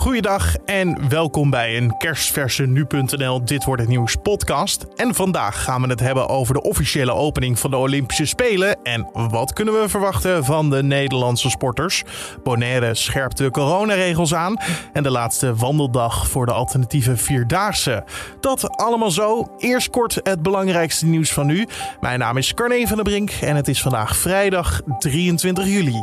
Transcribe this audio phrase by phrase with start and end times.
[0.00, 4.86] Goeiedag en welkom bij een kerstverse nu.nl Dit wordt het nieuws podcast.
[4.96, 9.10] En vandaag gaan we het hebben over de officiële opening van de Olympische Spelen en
[9.12, 12.02] wat kunnen we verwachten van de Nederlandse sporters.
[12.42, 14.56] Bonaire scherpt de coronaregels aan
[14.92, 18.04] en de laatste wandeldag voor de alternatieve vierdaagse.
[18.40, 19.54] Dat allemaal zo.
[19.58, 21.66] Eerst kort het belangrijkste nieuws van nu.
[22.00, 26.02] Mijn naam is Carne van der Brink en het is vandaag vrijdag 23 juli.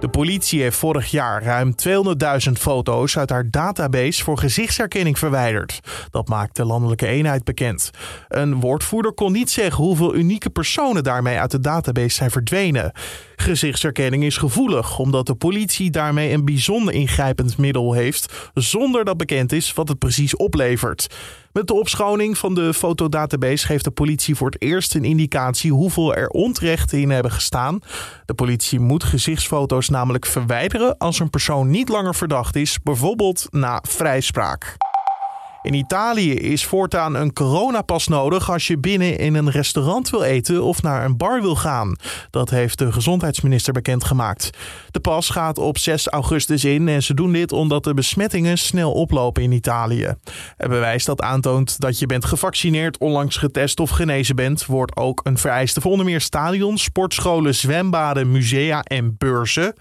[0.00, 1.74] De politie heeft vorig jaar ruim
[2.46, 5.80] 200.000 foto's uit haar database voor gezichtsherkenning verwijderd.
[6.10, 7.90] Dat maakt de landelijke eenheid bekend.
[8.28, 12.92] Een woordvoerder kon niet zeggen hoeveel unieke personen daarmee uit de database zijn verdwenen.
[13.36, 19.52] Gezichtsherkenning is gevoelig, omdat de politie daarmee een bijzonder ingrijpend middel heeft, zonder dat bekend
[19.52, 21.06] is wat het precies oplevert.
[21.52, 26.14] Met de opschoning van de fotodatabase geeft de politie voor het eerst een indicatie hoeveel
[26.14, 27.80] er onterechten in hebben gestaan.
[28.24, 33.82] De politie moet gezichtsfoto's namelijk verwijderen als een persoon niet langer verdacht is, bijvoorbeeld na
[33.86, 34.76] vrijspraak.
[35.68, 40.62] In Italië is voortaan een coronapas nodig als je binnen in een restaurant wil eten
[40.62, 41.96] of naar een bar wil gaan.
[42.30, 44.50] Dat heeft de gezondheidsminister bekendgemaakt.
[44.90, 48.92] De pas gaat op 6 augustus in en ze doen dit omdat de besmettingen snel
[48.92, 50.14] oplopen in Italië.
[50.56, 55.20] Het bewijs dat aantoont dat je bent gevaccineerd, onlangs getest of genezen bent, wordt ook
[55.24, 59.74] een vereiste voor onder meer stadions, sportscholen, zwembaden, musea en beurzen.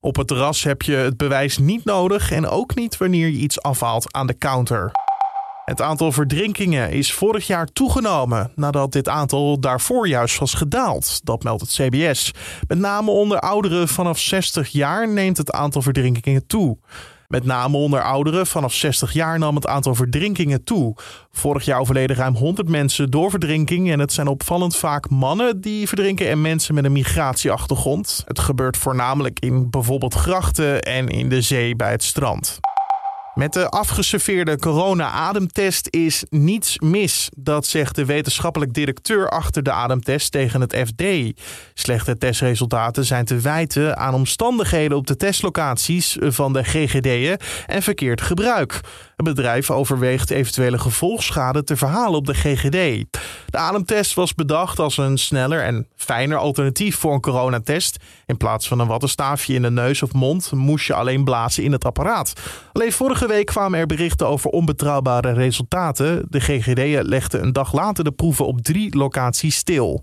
[0.00, 3.62] Op het terras heb je het bewijs niet nodig en ook niet wanneer je iets
[3.62, 4.92] afhaalt aan de counter.
[5.64, 11.20] Het aantal verdrinkingen is vorig jaar toegenomen nadat dit aantal daarvoor juist was gedaald.
[11.24, 12.30] Dat meldt het CBS.
[12.68, 16.78] Met name onder ouderen vanaf 60 jaar neemt het aantal verdrinkingen toe.
[17.28, 20.96] Met name onder ouderen vanaf 60 jaar nam het aantal verdrinkingen toe.
[21.30, 25.88] Vorig jaar overleden ruim 100 mensen door verdrinking en het zijn opvallend vaak mannen die
[25.88, 28.22] verdrinken en mensen met een migratieachtergrond.
[28.26, 32.60] Het gebeurt voornamelijk in bijvoorbeeld grachten en in de zee bij het strand.
[33.34, 37.28] Met de afgeserveerde corona-ademtest is niets mis.
[37.36, 41.04] Dat zegt de wetenschappelijk directeur achter de ademtest tegen het FD.
[41.74, 48.20] Slechte testresultaten zijn te wijten aan omstandigheden op de testlocaties van de GGD'en en verkeerd
[48.20, 48.80] gebruik.
[49.24, 53.04] Bedrijf overweegt eventuele gevolgschade te verhalen op de GGD.
[53.46, 57.96] De ademtest was bedacht als een sneller en fijner alternatief voor een coronatest.
[58.26, 61.72] In plaats van een wattenstaafje in de neus of mond moest je alleen blazen in
[61.72, 62.32] het apparaat.
[62.72, 66.26] Alleen vorige week kwamen er berichten over onbetrouwbare resultaten.
[66.28, 70.00] De GGD legde een dag later de proeven op drie locaties stil.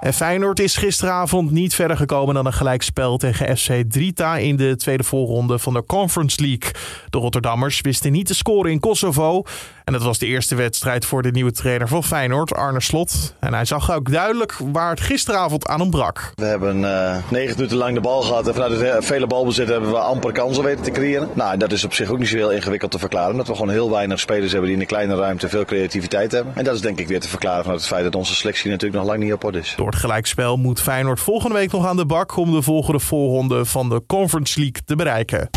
[0.00, 4.76] En Feyenoord is gisteravond niet verder gekomen dan een gelijkspel tegen FC Drita in de
[4.76, 6.70] tweede voorronde van de Conference League.
[7.10, 9.42] De Rotterdammers wisten niet te scoren in Kosovo.
[9.88, 13.34] En het was de eerste wedstrijd voor de nieuwe trainer van Feyenoord, Arne Slot.
[13.38, 16.32] En hij zag ook duidelijk waar het gisteravond aan ontbrak.
[16.34, 19.90] We hebben uh, negen minuten lang de bal gehad en vanuit het vele balbezit hebben
[19.90, 21.28] we amper kansen weten te creëren.
[21.34, 23.30] Nou, dat is op zich ook niet zo heel ingewikkeld te verklaren.
[23.30, 26.52] Omdat we gewoon heel weinig spelers hebben die in een kleine ruimte veel creativiteit hebben.
[26.56, 29.00] En dat is denk ik weer te verklaren vanuit het feit dat onze selectie natuurlijk
[29.00, 29.74] nog lang niet op orde is.
[29.76, 33.64] Door het gelijkspel moet Feyenoord volgende week nog aan de bak om de volgende voorronde
[33.64, 35.50] van de Conference League te bereiken.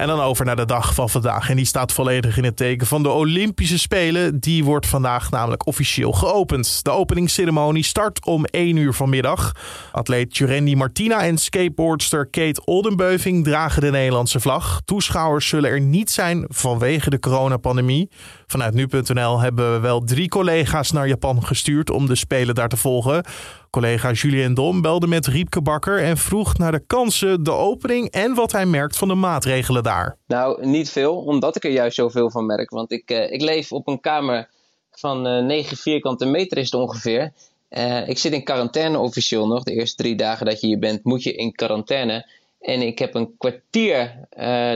[0.00, 1.50] En dan over naar de dag van vandaag.
[1.50, 4.38] En die staat volledig in het teken van de Olympische Spelen.
[4.38, 6.84] Die wordt vandaag namelijk officieel geopend.
[6.84, 9.52] De openingsceremonie start om 1 uur vanmiddag.
[9.92, 14.80] Atleet Jurendi Martina en skateboardster Kate Oldenbeuving dragen de Nederlandse vlag.
[14.84, 18.10] Toeschouwers zullen er niet zijn vanwege de coronapandemie.
[18.46, 22.76] Vanuit nu.nl hebben we wel drie collega's naar Japan gestuurd om de Spelen daar te
[22.76, 23.24] volgen.
[23.70, 28.34] Collega Julien Dom belde met Riepke Bakker en vroeg naar de kansen, de opening en
[28.34, 30.16] wat hij merkt van de maatregelen daar.
[30.26, 32.70] Nou, niet veel, omdat ik er juist zoveel van merk.
[32.70, 34.48] Want ik, uh, ik leef op een kamer
[34.90, 37.32] van uh, 9 vierkante meter is het ongeveer.
[37.70, 39.62] Uh, ik zit in quarantaine officieel nog.
[39.62, 42.30] De eerste drie dagen dat je hier bent, moet je in quarantaine.
[42.60, 44.28] En ik heb een kwartier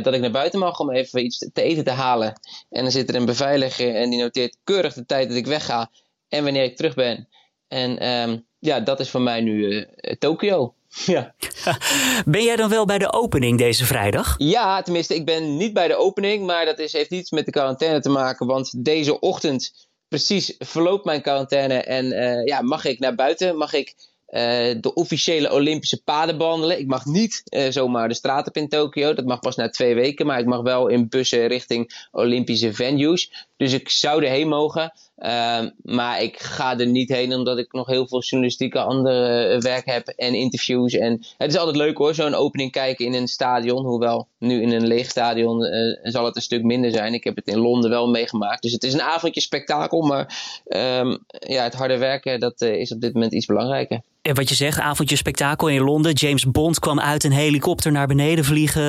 [0.03, 2.41] dat ik naar buiten mag om even iets te eten te halen.
[2.71, 5.91] En dan zit er een beveiliger en die noteert keurig de tijd dat ik wegga
[6.29, 7.29] en wanneer ik terug ben.
[7.69, 9.85] En um, ja, dat is voor mij nu uh,
[10.19, 10.75] Tokio.
[11.07, 11.35] Ja.
[12.25, 14.35] Ben jij dan wel bij de opening deze vrijdag?
[14.39, 17.51] Ja, tenminste, ik ben niet bij de opening, maar dat is, heeft niets met de
[17.51, 18.47] quarantaine te maken.
[18.47, 23.73] Want deze ochtend precies verloopt mijn quarantaine en uh, ja, mag ik naar buiten, mag
[23.73, 23.95] ik
[24.35, 24.41] uh,
[24.81, 26.79] de officiële Olympische paden behandelen.
[26.79, 29.15] Ik mag niet uh, zomaar de straat op in Tokio.
[29.15, 30.27] Dat mag pas na twee weken.
[30.27, 33.47] Maar ik mag wel in bussen richting Olympische venues.
[33.57, 34.93] Dus ik zou erheen mogen.
[35.17, 39.61] Ehm, maar ik ga er niet heen omdat ik nog heel veel journalistieke andere eh,
[39.61, 40.93] werk heb en interviews.
[40.93, 43.85] En het is altijd leuk hoor, zo'n opening kijken in een stadion.
[43.85, 47.15] Hoewel nu in een leeg stadion uh, zal het een stuk minder zijn.
[47.15, 48.63] Ik heb het in Londen wel meegemaakt.
[48.63, 50.01] Dus het is een avondje spektakel.
[50.01, 50.55] Maar
[51.01, 54.01] um, ja, het harde werken dat, uh, is op dit moment iets belangrijker.
[54.23, 56.13] En wat je zegt, avondje spektakel in Londen.
[56.13, 58.83] James Bond kwam uit een helikopter naar beneden vliegen,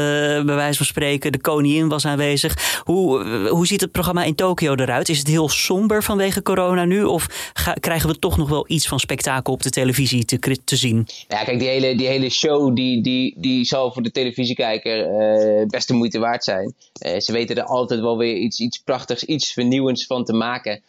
[0.46, 1.32] bij wijze van spreken.
[1.32, 2.82] De koningin was aanwezig.
[2.84, 5.10] Hoe, hoe ziet het programma in Tokio eruit?
[5.10, 7.04] Is het heel somber vanwege corona nu?
[7.04, 11.08] Of krijgen we toch nog wel iets van spektakel op de televisie te, zien?
[11.28, 15.66] Ja, kijk, die hele, die hele show die, die, die zal voor de televisiekijker uh,
[15.68, 16.76] best de moeite waard zijn.
[17.06, 20.82] Uh, ze weten er altijd wel weer iets, iets prachtigs, iets vernieuwends van te maken.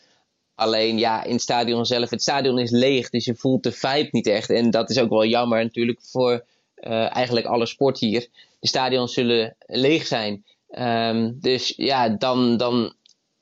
[0.55, 4.09] Alleen ja, in het stadion zelf, het stadion is leeg, dus je voelt de vibe
[4.11, 4.51] niet echt.
[4.51, 6.45] En dat is ook wel jammer natuurlijk voor
[6.81, 8.29] uh, eigenlijk alle sport hier.
[8.61, 10.45] De stadions zullen leeg zijn.
[10.79, 12.95] Um, dus ja, dan, dan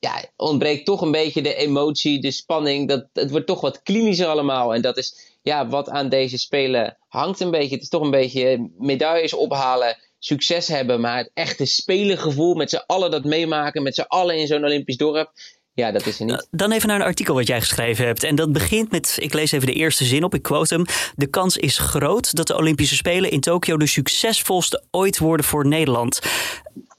[0.04, 2.88] ja, ontbreekt toch een beetje de emotie, de spanning.
[2.88, 4.74] Dat, het wordt toch wat klinischer allemaal.
[4.74, 7.74] En dat is ja, wat aan deze spelen hangt een beetje.
[7.74, 11.00] Het is toch een beetje medailles ophalen, succes hebben.
[11.00, 14.96] Maar het echte spelengevoel met z'n allen dat meemaken, met z'n allen in zo'n Olympisch
[14.96, 15.32] dorp.
[15.74, 16.46] Ja, dat is er niet.
[16.50, 18.22] Dan even naar een artikel wat jij geschreven hebt.
[18.22, 20.84] En dat begint met, ik lees even de eerste zin op, ik quote hem.
[21.14, 25.66] De kans is groot dat de Olympische Spelen in Tokio de succesvolste ooit worden voor
[25.66, 26.20] Nederland.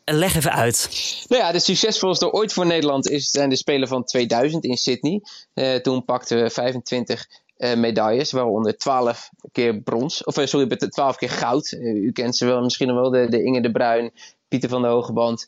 [0.06, 0.90] Leg even uit.
[1.28, 5.22] Nou ja, de succesvolste ooit voor Nederland is, zijn de Spelen van 2000 in Sydney.
[5.54, 10.24] Uh, toen pakten we 25 uh, medailles, waaronder 12 keer brons.
[10.24, 11.72] Of uh, sorry, 12 keer goud.
[11.80, 14.12] u kent ze wel misschien wel, de, de Inge de Bruin,
[14.48, 15.46] Pieter van de Hogeband,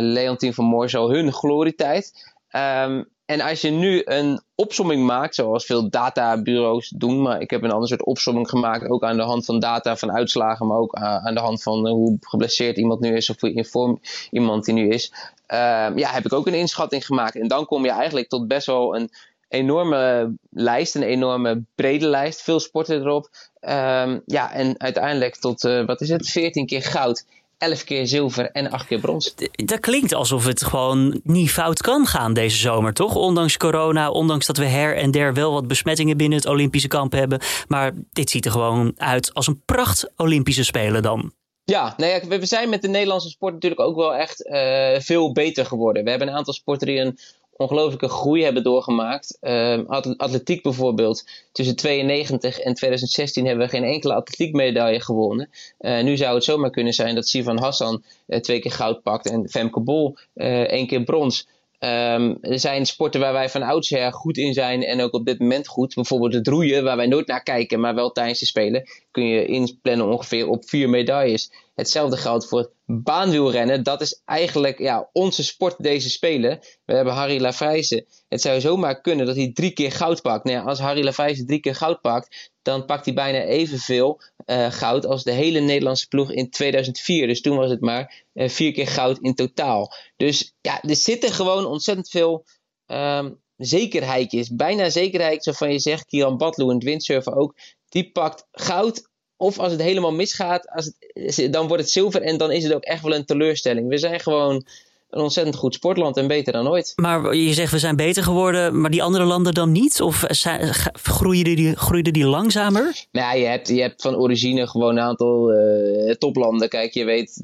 [0.00, 2.34] Leontien van Moorsel, hun glorietijd.
[2.50, 7.62] Um, en als je nu een opsomming maakt, zoals veel databureaus doen, maar ik heb
[7.62, 10.94] een ander soort opsomming gemaakt, ook aan de hand van data van uitslagen, maar ook
[10.94, 14.00] aan de hand van hoe geblesseerd iemand nu is of hoe in vorm
[14.30, 15.12] iemand die nu is,
[15.48, 17.36] uh, ja, heb ik ook een inschatting gemaakt.
[17.36, 19.10] En dan kom je eigenlijk tot best wel een
[19.48, 23.28] enorme lijst, een enorme brede lijst, veel sporten erop.
[23.60, 27.24] Um, ja, en uiteindelijk tot, uh, wat is het, 14 keer goud
[27.58, 29.34] 11 keer zilver en 8 keer brons.
[29.50, 33.14] Dat klinkt alsof het gewoon niet fout kan gaan deze zomer, toch?
[33.14, 37.12] Ondanks corona, ondanks dat we her en der wel wat besmettingen binnen het Olympische kamp
[37.12, 37.40] hebben.
[37.68, 41.32] Maar dit ziet er gewoon uit als een pracht Olympische Spelen dan.
[41.64, 45.32] Ja, nou ja, we zijn met de Nederlandse sport natuurlijk ook wel echt uh, veel
[45.32, 46.04] beter geworden.
[46.04, 47.18] We hebben een aantal sporten die een
[47.56, 49.38] ongelooflijke groei hebben doorgemaakt.
[49.40, 49.80] Uh,
[50.16, 51.24] atletiek bijvoorbeeld.
[51.52, 55.50] Tussen 92 en 2016 hebben we geen enkele atletiekmedaille gewonnen.
[55.80, 59.30] Uh, nu zou het zomaar kunnen zijn dat Sivan Hassan uh, twee keer goud pakt
[59.30, 61.46] en Femke Bol één keer brons.
[61.80, 65.38] Um, er zijn sporten waar wij van oudsher goed in zijn en ook op dit
[65.38, 65.94] moment goed.
[65.94, 68.88] Bijvoorbeeld het roeien, waar wij nooit naar kijken, maar wel tijdens de Spelen.
[69.10, 71.52] Kun je inplannen ongeveer op vier medailles.
[71.74, 73.82] Hetzelfde geldt voor baanwielrennen.
[73.82, 76.58] Dat is eigenlijk ja, onze sport deze Spelen.
[76.84, 78.06] We hebben Harry Lafrijze.
[78.28, 80.44] Het zou zomaar kunnen dat hij drie keer goud pakt.
[80.44, 84.70] Nou ja, als Harry Lafrijze drie keer goud pakt, dan pakt hij bijna evenveel uh,
[84.70, 87.26] goud als de hele Nederlandse ploeg in 2004.
[87.26, 89.92] Dus toen was het maar uh, vier keer goud in totaal.
[90.16, 92.44] Dus ja, er zitten gewoon ontzettend veel
[92.86, 94.54] um, zekerheidjes.
[94.54, 97.54] Bijna zekerheid, waarvan je zegt, Kieran Badloe in het windsurfen ook,
[97.88, 99.08] die pakt goud.
[99.38, 102.74] Of als het helemaal misgaat, als het, dan wordt het zilver en dan is het
[102.74, 103.88] ook echt wel een teleurstelling.
[103.88, 104.66] We zijn gewoon
[105.10, 106.92] een ontzettend goed sportland en beter dan ooit.
[106.96, 110.00] Maar je zegt we zijn beter geworden, maar die andere landen dan niet?
[110.00, 112.82] Of zijn, groeiden, die, groeiden die langzamer?
[113.12, 116.68] Nou ja, je hebt, je hebt van origine gewoon een aantal uh, toplanden.
[116.68, 117.42] Kijk, je weet,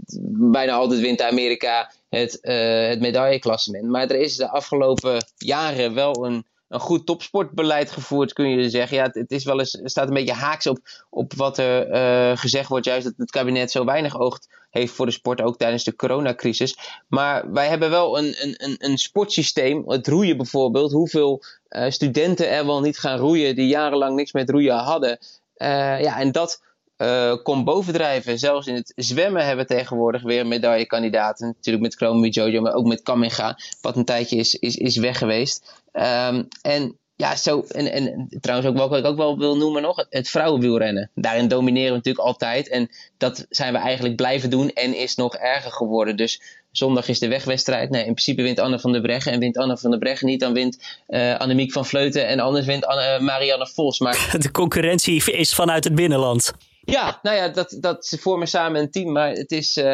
[0.50, 3.88] bijna altijd wint Amerika het, uh, het medailleklassement.
[3.88, 8.96] Maar er is de afgelopen jaren wel een een goed topsportbeleid gevoerd, kun je zeggen.
[8.96, 10.78] Ja, het, is wel eens, staat een beetje haaks op,
[11.10, 14.38] op wat er uh, gezegd wordt, juist dat het kabinet zo weinig oog
[14.72, 16.76] heeft voor de sport, ook tijdens de coronacrisis.
[17.08, 22.66] Maar wij hebben wel een, een, een sportsysteem, het roeien bijvoorbeeld, hoeveel uh, studenten er
[22.66, 25.18] wel niet gaan roeien die jarenlang niks met roeien hadden.
[25.56, 26.60] Uh, ja, en dat
[26.98, 28.38] uh, bovendrijven.
[28.38, 31.46] Zelfs in het zwemmen hebben we tegenwoordig weer medaillekandidaten.
[31.46, 33.58] Natuurlijk met Chrome Jojo, maar ook met Kaminga.
[33.80, 35.82] Wat een tijdje is, is, is weg geweest.
[35.92, 39.82] Um, en ja, zo, en, en trouwens ook wel, wat ik ook wel wil noemen
[39.82, 41.10] nog, het vrouwenwielrennen.
[41.14, 42.68] Daarin domineren we natuurlijk altijd.
[42.68, 46.16] En dat zijn we eigenlijk blijven doen en is nog erger geworden.
[46.16, 47.90] Dus zondag is de wegwedstrijd.
[47.90, 49.32] Nee, in principe wint Anne van der Breggen.
[49.32, 52.26] En wint Anne van der Breggen niet, dan wint uh, Annemiek van Vleuten.
[52.26, 53.98] En anders wint Anne, Marianne Vos.
[53.98, 54.34] Maar...
[54.38, 56.52] De concurrentie is vanuit het binnenland.
[56.84, 59.12] Ja, nou ja, dat, dat ze vormen samen een team.
[59.12, 59.84] Maar het is, uh,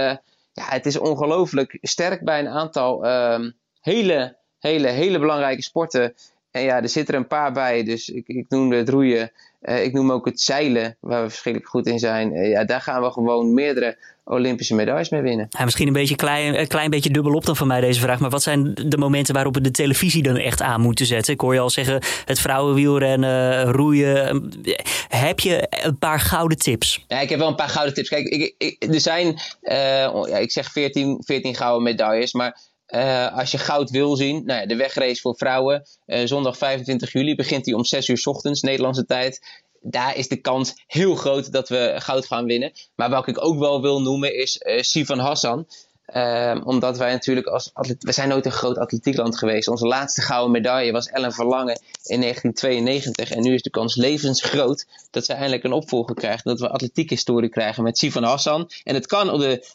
[0.53, 3.39] ja, het is ongelooflijk sterk bij een aantal uh,
[3.81, 6.15] hele, hele, hele belangrijke sporten.
[6.51, 7.85] En ja, er zitten er een paar bij.
[7.85, 9.31] Dus ik, ik noemde het roeien.
[9.63, 12.35] Uh, ik noem ook het zeilen, waar we verschrikkelijk goed in zijn.
[12.35, 15.47] Uh, ja, daar gaan we gewoon meerdere Olympische medailles mee winnen.
[15.49, 18.21] Ja, misschien een beetje klein, een klein beetje dubbelop dan van mij deze vraag.
[18.21, 21.35] Maar wat zijn de momenten waarop we de televisie dan echt aan moeten zetten?
[21.35, 24.53] Ik hoor je al zeggen, het vrouwenwielrennen, roeien.
[25.09, 27.05] Heb je een paar gouden tips?
[27.09, 28.09] Ja, ik heb wel een paar gouden tips.
[28.09, 29.75] Kijk, ik, ik, er zijn, uh,
[30.29, 32.61] ja, ik zeg 14, 14 gouden medailles, maar
[32.95, 35.83] uh, als je goud wil zien, nou ja, de wegrace voor vrouwen.
[36.07, 39.41] Uh, zondag 25 juli begint die om 6 uur ochtends, Nederlandse tijd.
[39.81, 42.73] Daar is de kans heel groot dat we goud gaan winnen.
[42.95, 45.67] Maar welke ik ook wel wil noemen is uh, Sivan Hassan.
[46.15, 49.69] Um, omdat wij natuurlijk als we zijn nooit een groot atletiekland geweest.
[49.69, 53.31] Onze laatste gouden medaille was Ellen Verlangen in 1992.
[53.31, 56.45] En nu is de kans levensgroot dat ze eindelijk een opvolger krijgt.
[56.45, 58.71] Dat we atletiek historie krijgen met Sivan Hassan.
[58.85, 59.67] En het kan op de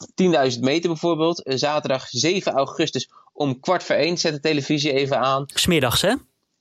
[0.53, 1.41] 10.000 meter bijvoorbeeld.
[1.45, 4.17] Zaterdag 7 augustus om kwart voor één.
[4.17, 5.45] Zet de televisie even aan.
[5.53, 6.13] Smiddags hè?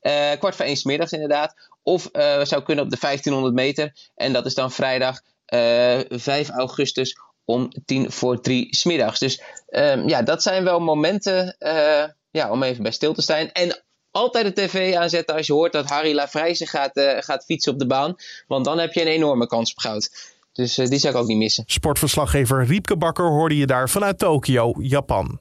[0.02, 1.54] Uh, kwart voor één smiddags inderdaad.
[1.82, 3.92] Of uh, zou kunnen op de 1500 meter.
[4.14, 5.20] En dat is dan vrijdag
[5.54, 9.18] uh, 5 augustus om tien voor drie smiddags.
[9.18, 13.48] Dus um, ja, dat zijn wel momenten uh, ja, om even bij stil te staan.
[13.48, 17.72] En altijd de tv aanzetten als je hoort dat Harry Lafrijze gaat, uh, gaat fietsen
[17.72, 18.14] op de baan.
[18.46, 20.32] Want dan heb je een enorme kans op goud.
[20.52, 21.64] Dus uh, die zou ik ook niet missen.
[21.66, 25.38] Sportverslaggever Riepke Bakker hoorde je daar vanuit Tokio, Japan.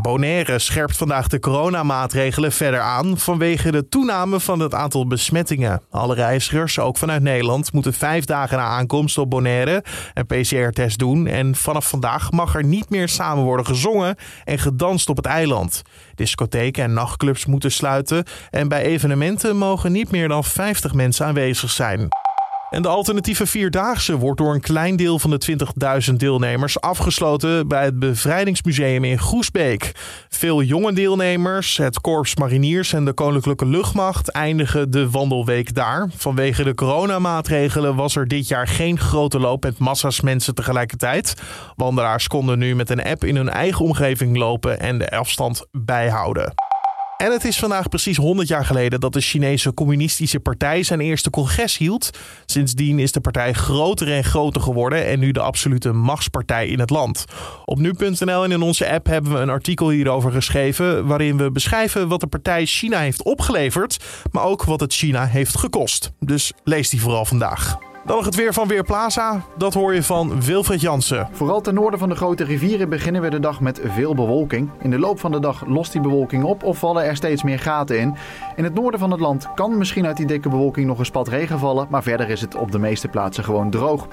[0.00, 5.82] Bonaire scherpt vandaag de coronamaatregelen verder aan vanwege de toename van het aantal besmettingen.
[5.90, 9.84] Alle reizigers, ook vanuit Nederland, moeten vijf dagen na aankomst op Bonaire
[10.14, 11.26] een PCR-test doen.
[11.26, 15.82] En vanaf vandaag mag er niet meer samen worden gezongen en gedanst op het eiland.
[16.14, 21.70] Discotheken en nachtclubs moeten sluiten en bij evenementen mogen niet meer dan 50 mensen aanwezig
[21.70, 22.08] zijn.
[22.72, 25.56] En de alternatieve Vierdaagse wordt door een klein deel van de
[26.10, 29.92] 20.000 deelnemers afgesloten bij het Bevrijdingsmuseum in Groesbeek.
[30.28, 36.10] Veel jonge deelnemers, het Korps Mariniers en de Koninklijke Luchtmacht eindigen de wandelweek daar.
[36.16, 41.34] Vanwege de coronamaatregelen was er dit jaar geen grote loop met massa's mensen tegelijkertijd.
[41.76, 46.71] Wandelaars konden nu met een app in hun eigen omgeving lopen en de afstand bijhouden.
[47.22, 51.30] En het is vandaag precies 100 jaar geleden dat de Chinese Communistische Partij zijn eerste
[51.30, 52.10] congres hield.
[52.46, 56.90] Sindsdien is de partij groter en groter geworden en nu de absolute machtspartij in het
[56.90, 57.24] land.
[57.64, 62.08] Op nu.nl en in onze app hebben we een artikel hierover geschreven waarin we beschrijven
[62.08, 63.96] wat de partij China heeft opgeleverd,
[64.30, 66.12] maar ook wat het China heeft gekost.
[66.20, 67.91] Dus lees die vooral vandaag.
[68.04, 69.40] Dan nog het weer van Weerplaza.
[69.56, 71.28] Dat hoor je van Wilfred Jansen.
[71.32, 74.70] Vooral ten noorden van de grote rivieren beginnen we de dag met veel bewolking.
[74.78, 77.58] In de loop van de dag lost die bewolking op of vallen er steeds meer
[77.58, 78.16] gaten in.
[78.56, 81.28] In het noorden van het land kan misschien uit die dikke bewolking nog een spat
[81.28, 84.08] regen vallen, maar verder is het op de meeste plaatsen gewoon droog.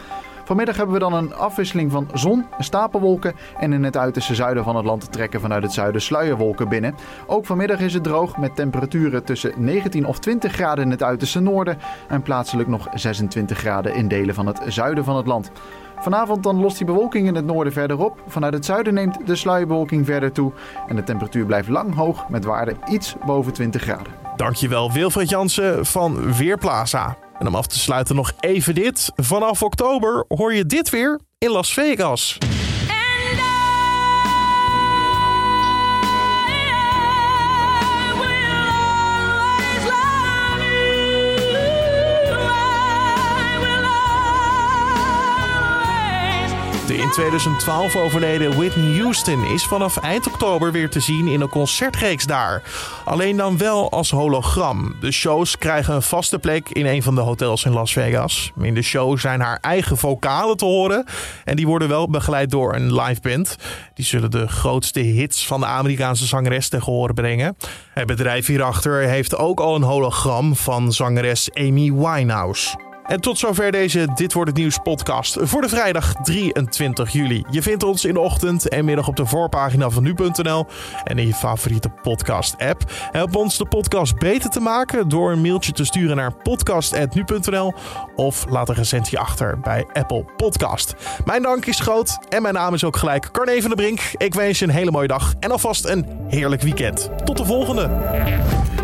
[0.49, 4.75] Vanmiddag hebben we dan een afwisseling van zon, stapelwolken en in het uiterste zuiden van
[4.75, 6.95] het land trekken vanuit het zuiden sluierwolken binnen.
[7.27, 11.39] Ook vanmiddag is het droog met temperaturen tussen 19 of 20 graden in het uiterste
[11.39, 11.77] noorden
[12.07, 15.51] en plaatselijk nog 26 graden in delen van het zuiden van het land.
[15.99, 18.21] Vanavond dan lost die bewolking in het noorden verder op.
[18.27, 20.51] Vanuit het zuiden neemt de sluierbewolking verder toe
[20.87, 24.13] en de temperatuur blijft lang hoog met waarde iets boven 20 graden.
[24.35, 27.28] Dankjewel Wilfred Jansen van Weerplaza.
[27.39, 29.11] En om af te sluiten nog even dit.
[29.15, 32.37] Vanaf oktober hoor je dit weer in Las Vegas.
[47.19, 52.63] 2012 overleden Whitney Houston is vanaf eind oktober weer te zien in een concertreeks daar.
[53.05, 54.95] Alleen dan wel als hologram.
[54.99, 58.51] De shows krijgen een vaste plek in een van de hotels in Las Vegas.
[58.61, 61.05] In de show zijn haar eigen vocalen te horen.
[61.45, 63.55] En die worden wel begeleid door een live band.
[63.93, 67.57] Die zullen de grootste hits van de Amerikaanse zangeres tegen horen brengen.
[67.93, 72.88] Het bedrijf hierachter heeft ook al een hologram van zangeres Amy Winehouse.
[73.09, 77.43] En tot zover deze Dit Wordt Het Nieuws podcast voor de vrijdag 23 juli.
[77.49, 80.65] Je vindt ons in de ochtend en middag op de voorpagina van nu.nl
[81.03, 82.83] en in je favoriete podcast app.
[83.11, 87.73] Help ons de podcast beter te maken door een mailtje te sturen naar podcast.nu.nl
[88.15, 90.95] of laat een recensie achter bij Apple Podcast.
[91.25, 94.01] Mijn dank is groot en mijn naam is ook gelijk Carne van der Brink.
[94.17, 97.09] Ik wens je een hele mooie dag en alvast een heerlijk weekend.
[97.25, 98.78] Tot de volgende!